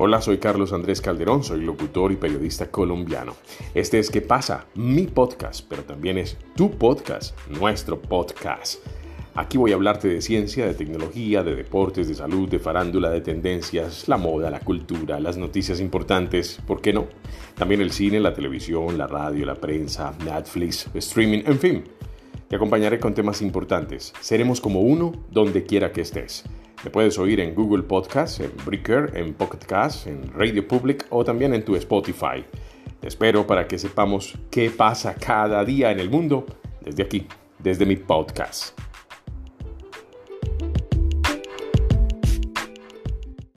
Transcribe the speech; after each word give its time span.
Hola, 0.00 0.20
soy 0.20 0.38
Carlos 0.38 0.72
Andrés 0.72 1.00
Calderón, 1.00 1.42
soy 1.42 1.60
locutor 1.60 2.12
y 2.12 2.16
periodista 2.16 2.70
colombiano. 2.70 3.34
Este 3.74 3.98
es 3.98 4.10
¿Qué 4.10 4.20
pasa? 4.20 4.66
Mi 4.76 5.08
podcast, 5.08 5.66
pero 5.68 5.82
también 5.82 6.18
es 6.18 6.36
tu 6.54 6.70
podcast, 6.70 7.36
nuestro 7.48 8.00
podcast. 8.00 8.78
Aquí 9.34 9.58
voy 9.58 9.72
a 9.72 9.74
hablarte 9.74 10.06
de 10.06 10.20
ciencia, 10.20 10.66
de 10.66 10.74
tecnología, 10.74 11.42
de 11.42 11.56
deportes, 11.56 12.06
de 12.06 12.14
salud, 12.14 12.48
de 12.48 12.60
farándula, 12.60 13.10
de 13.10 13.22
tendencias, 13.22 14.06
la 14.06 14.18
moda, 14.18 14.52
la 14.52 14.60
cultura, 14.60 15.18
las 15.18 15.36
noticias 15.36 15.80
importantes, 15.80 16.60
¿por 16.64 16.80
qué 16.80 16.92
no? 16.92 17.08
También 17.56 17.80
el 17.80 17.90
cine, 17.90 18.20
la 18.20 18.34
televisión, 18.34 18.98
la 18.98 19.08
radio, 19.08 19.46
la 19.46 19.56
prensa, 19.56 20.14
Netflix, 20.24 20.88
streaming, 20.94 21.42
en 21.44 21.58
fin. 21.58 21.84
Te 22.46 22.54
acompañaré 22.54 23.00
con 23.00 23.14
temas 23.14 23.42
importantes. 23.42 24.12
Seremos 24.20 24.60
como 24.60 24.80
uno 24.80 25.10
donde 25.32 25.64
quiera 25.64 25.90
que 25.90 26.02
estés. 26.02 26.44
Me 26.84 26.90
puedes 26.90 27.18
oír 27.18 27.40
en 27.40 27.54
Google 27.54 27.82
Podcast, 27.82 28.40
en 28.40 28.52
Breaker, 28.64 29.10
en 29.14 29.34
Pocket 29.34 29.66
Cast, 29.66 30.06
en 30.06 30.32
Radio 30.32 30.66
Public 30.66 31.06
o 31.10 31.24
también 31.24 31.52
en 31.52 31.64
tu 31.64 31.74
Spotify. 31.74 32.44
Te 33.00 33.08
espero 33.08 33.46
para 33.46 33.66
que 33.66 33.78
sepamos 33.78 34.34
qué 34.50 34.70
pasa 34.70 35.14
cada 35.14 35.64
día 35.64 35.90
en 35.90 35.98
el 35.98 36.08
mundo 36.08 36.46
desde 36.80 37.02
aquí, 37.02 37.26
desde 37.58 37.84
mi 37.84 37.96
podcast. 37.96 38.87